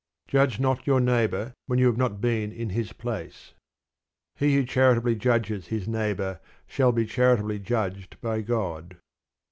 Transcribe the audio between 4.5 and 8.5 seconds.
who charitably judges his neighbour shall be charitably judged by